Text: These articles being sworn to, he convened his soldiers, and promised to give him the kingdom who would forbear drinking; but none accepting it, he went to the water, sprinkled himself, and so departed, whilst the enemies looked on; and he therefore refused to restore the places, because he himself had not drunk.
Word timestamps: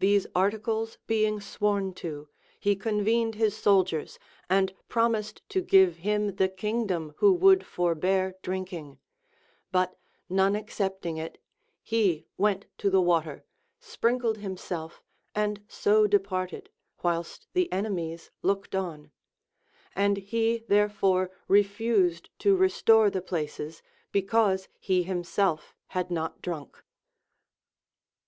These 0.00 0.26
articles 0.34 0.98
being 1.06 1.40
sworn 1.40 1.94
to, 2.02 2.28
he 2.58 2.74
convened 2.74 3.36
his 3.36 3.56
soldiers, 3.56 4.18
and 4.50 4.74
promised 4.88 5.48
to 5.50 5.60
give 5.62 5.98
him 5.98 6.34
the 6.34 6.48
kingdom 6.48 7.14
who 7.18 7.32
would 7.34 7.64
forbear 7.64 8.34
drinking; 8.42 8.98
but 9.70 9.96
none 10.28 10.56
accepting 10.56 11.16
it, 11.16 11.38
he 11.80 12.26
went 12.36 12.66
to 12.78 12.90
the 12.90 13.00
water, 13.00 13.44
sprinkled 13.78 14.38
himself, 14.38 15.00
and 15.32 15.62
so 15.68 16.08
departed, 16.08 16.68
whilst 17.04 17.46
the 17.52 17.70
enemies 17.72 18.32
looked 18.42 18.74
on; 18.74 19.12
and 19.94 20.16
he 20.16 20.64
therefore 20.66 21.30
refused 21.46 22.30
to 22.40 22.56
restore 22.56 23.10
the 23.10 23.22
places, 23.22 23.80
because 24.10 24.66
he 24.80 25.04
himself 25.04 25.72
had 25.90 26.10
not 26.10 26.42
drunk. 26.42 26.82